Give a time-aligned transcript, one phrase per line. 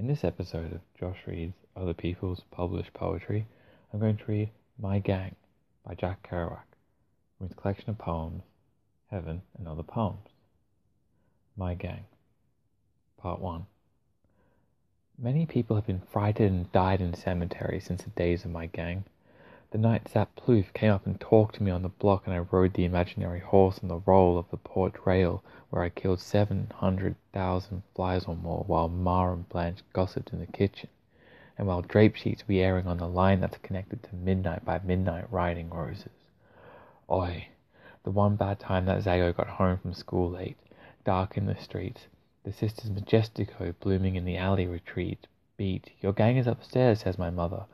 [0.00, 3.46] In this episode of Josh Reads Other People's Published Poetry,
[3.92, 5.34] I'm going to read My Gang
[5.86, 6.64] by Jack Kerouac
[7.36, 8.42] from his collection of poems,
[9.10, 10.26] Heaven and Other Poems.
[11.54, 12.06] My Gang,
[13.18, 13.66] Part 1.
[15.18, 19.04] Many people have been frightened and died in cemeteries since the days of my gang.
[19.72, 22.40] The night Zap Plouffe came up and talked to me on the block, and I
[22.40, 26.72] rode the imaginary horse on the roll of the porch rail, where I killed seven
[26.74, 30.88] hundred thousand flies or more, while Ma and Blanche gossiped in the kitchen,
[31.56, 35.32] and while drape sheets were airing on the line that's connected to Midnight by Midnight
[35.32, 36.10] Riding Roses.
[37.08, 37.46] Oi,
[38.02, 40.58] the one bad time that Zago got home from school late,
[41.04, 42.08] dark in the streets,
[42.42, 45.92] the sisters Majestico blooming in the alley retreat, beat.
[46.00, 47.66] Your gang is upstairs, says my mother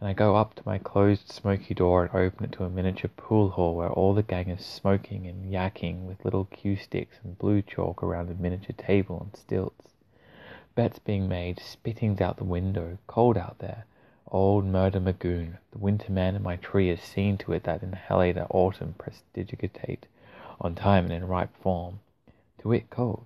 [0.00, 3.10] and I go up to my closed smoky door and open it to a miniature
[3.16, 7.38] pool hall where all the gang is smoking and yakking with little cue sticks and
[7.38, 9.88] blue chalk around a miniature table on stilts.
[10.74, 13.86] Bets being made, spittings out the window, cold out there.
[14.28, 18.46] Old Murder Magoon, the winter man in my tree, has seen to it that inhalator
[18.50, 20.06] autumn prestigitate
[20.60, 22.00] on time and in ripe form.
[22.58, 23.24] To it cold,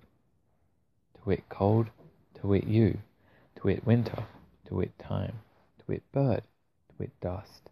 [1.24, 1.86] to it cold,
[2.40, 2.98] to it you,
[3.56, 4.24] to it winter,
[4.66, 5.40] to it time,
[5.86, 6.42] to it bird
[6.98, 7.70] with dust.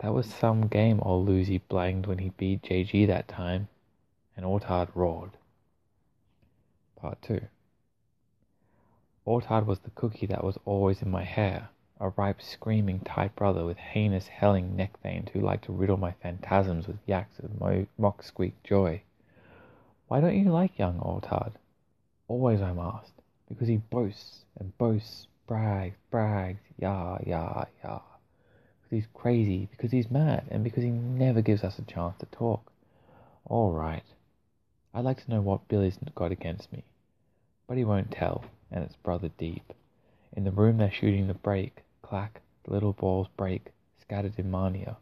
[0.00, 3.66] That was some game old Lucy blanged when he beat JG that time,
[4.36, 5.32] and Ortard roared.
[6.94, 7.40] Part 2
[9.24, 13.64] Ortard was the cookie that was always in my hair, a ripe, screaming tight brother
[13.64, 18.22] with heinous, helling neck veins who liked to riddle my phantasms with yaks of mock
[18.22, 19.02] squeak joy.
[20.06, 21.54] Why don't you like young Ortard?
[22.28, 28.00] Always I'm asked, because he boasts and boasts, brags, brags, yah, yah, yah
[28.88, 32.26] because he's crazy, because he's mad, and because he never gives us a chance to
[32.26, 32.72] talk.
[33.44, 34.04] All right.
[34.94, 36.84] I'd like to know what Billy's got against me.
[37.66, 39.74] But he won't tell, and it's brother deep.
[40.32, 41.82] In the room they're shooting the break.
[42.00, 44.96] Clack, the little balls break, scattered in mania.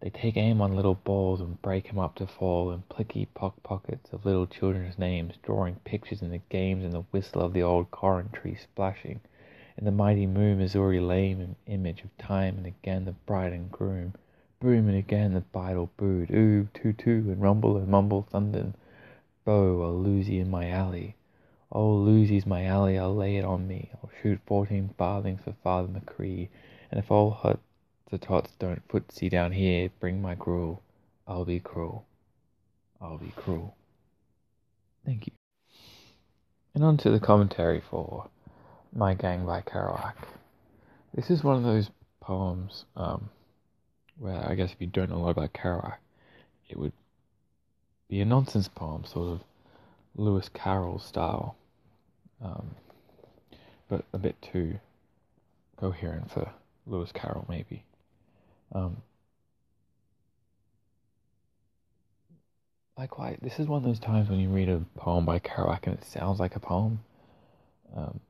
[0.00, 3.60] They take aim on little balls and break 'em up to fall in plicky pock
[3.64, 7.62] pockets of little children's names, drawing pictures in the games and the whistle of the
[7.62, 9.20] old currant tree splashing
[9.76, 13.70] in the mighty moon, Missouri lame an image of time, and again the bride and
[13.70, 14.14] groom.
[14.60, 16.30] Boom, and again the bridal booed.
[16.30, 18.72] Ooh, too, too, and rumble and mumble thunder.
[19.44, 21.16] Bo, a Lucy in my alley.
[21.70, 23.90] Oh, Lucy's my alley, I'll lay it on me.
[23.94, 26.48] I'll shoot fourteen farthings for Father McCree.
[26.90, 27.58] And if all
[28.12, 30.82] Hottentots don't footsie down here, bring my gruel.
[31.26, 32.06] I'll be cruel.
[33.00, 33.76] I'll be cruel.
[35.04, 35.32] Thank you.
[36.74, 38.30] And on to the commentary for
[38.94, 40.14] my Gang by Kerouac.
[41.14, 41.90] This is one of those
[42.20, 43.28] poems um,
[44.18, 45.96] where I guess if you don't know a lot about Kerouac,
[46.68, 46.92] it would
[48.08, 49.40] be a nonsense poem, sort of
[50.16, 51.56] Lewis Carroll style,
[52.42, 52.70] um,
[53.88, 54.78] but a bit too
[55.76, 56.50] coherent for
[56.86, 57.84] Lewis Carroll, maybe.
[58.72, 58.98] Um,
[62.96, 63.36] like, why?
[63.42, 66.04] This is one of those times when you read a poem by Kerouac and it
[66.04, 67.00] sounds like a poem.
[67.96, 68.20] Um,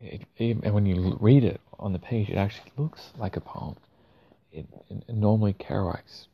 [0.00, 3.40] it, it, and when you read it on the page, it actually looks like a
[3.40, 3.76] poem.
[4.52, 6.28] It, it, normally, Kerouac's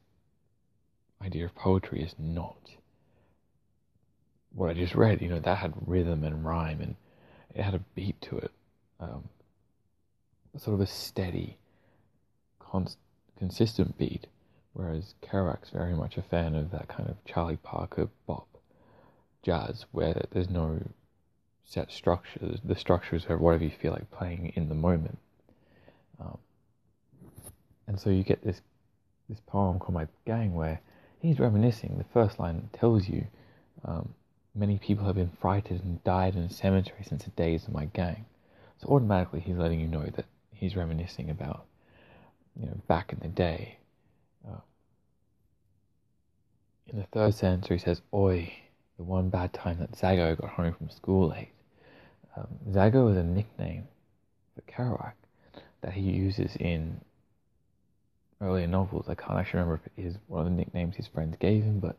[1.22, 2.56] idea of poetry is not
[4.54, 5.22] what I just read.
[5.22, 6.96] You know, that had rhythm and rhyme, and
[7.54, 8.50] it had a beat to it,
[9.00, 9.28] um,
[10.58, 11.56] sort of a steady,
[13.38, 14.26] consistent beat.
[14.74, 18.48] Whereas Kerouac's very much a fan of that kind of Charlie Parker bop
[19.42, 20.80] jazz, where there's no
[21.64, 22.60] set structures.
[22.64, 25.18] The structures are whatever you feel like playing in the moment.
[26.20, 26.38] Um,
[27.86, 28.60] and so you get this
[29.28, 30.80] this poem called My Gang where
[31.18, 31.96] he's reminiscing.
[31.96, 33.26] The first line tells you
[33.84, 34.14] um,
[34.54, 37.86] many people have been frightened and died in a cemetery since the days of my
[37.86, 38.26] gang.
[38.78, 41.64] So automatically he's letting you know that he's reminiscing about
[42.58, 43.78] you know back in the day.
[44.46, 44.60] Uh,
[46.86, 48.52] in the third sentence, he says, "Oi,
[48.98, 51.53] the one bad time that Zago got home from school late."
[52.36, 53.86] Um, Zago is a nickname
[54.54, 55.12] for Kerouac
[55.82, 57.00] that he uses in
[58.40, 59.06] earlier novels.
[59.08, 61.80] I can't actually remember if it is one of the nicknames his friends gave him,
[61.80, 61.96] but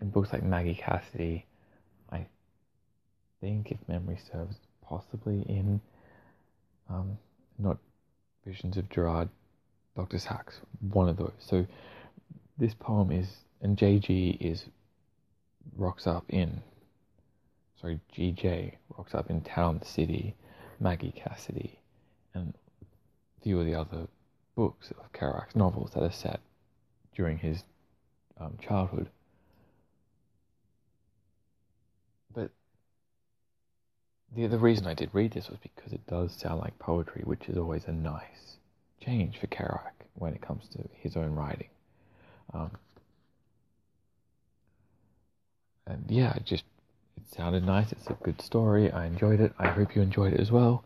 [0.00, 1.46] in books like Maggie Cassidy,
[2.10, 2.26] I
[3.40, 5.80] think, if memory serves, possibly in
[6.88, 7.18] um,
[7.58, 7.78] not
[8.46, 9.28] Visions of Gerard,
[9.96, 10.18] Dr.
[10.18, 11.32] Sax, one of those.
[11.38, 11.66] So
[12.58, 13.28] this poem is,
[13.60, 14.64] and JG is
[15.76, 16.62] rocks up in
[17.80, 20.34] sorry, GJ rocks up in Town City,
[20.78, 21.78] Maggie Cassidy,
[22.34, 24.06] and a few of the other
[24.54, 26.40] books of Kerouac's novels that are set
[27.14, 27.64] during his
[28.38, 29.08] um, childhood.
[32.34, 32.50] But
[34.34, 37.48] the the reason I did read this was because it does sound like poetry, which
[37.48, 38.58] is always a nice
[39.00, 41.68] change for Kerouac when it comes to his own writing.
[42.52, 42.70] Um,
[45.86, 46.64] and yeah, just
[47.34, 47.92] sounded nice.
[47.92, 48.90] It's a good story.
[48.90, 49.52] I enjoyed it.
[49.58, 50.84] I hope you enjoyed it as well.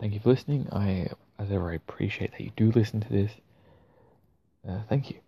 [0.00, 0.68] Thank you for listening.
[0.72, 1.08] I,
[1.38, 3.32] as ever, I appreciate that you do listen to this.
[4.68, 5.21] Uh, thank you.